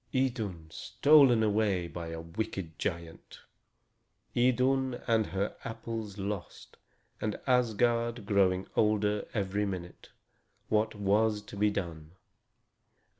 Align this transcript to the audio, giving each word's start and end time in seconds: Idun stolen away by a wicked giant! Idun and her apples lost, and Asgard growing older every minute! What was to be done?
Idun 0.15 0.65
stolen 0.71 1.43
away 1.43 1.87
by 1.87 2.07
a 2.07 2.19
wicked 2.21 2.79
giant! 2.79 3.41
Idun 4.35 4.95
and 5.05 5.27
her 5.27 5.55
apples 5.63 6.17
lost, 6.17 6.77
and 7.21 7.39
Asgard 7.45 8.25
growing 8.25 8.65
older 8.75 9.27
every 9.35 9.67
minute! 9.67 10.09
What 10.69 10.95
was 10.95 11.43
to 11.43 11.55
be 11.55 11.69
done? 11.69 12.13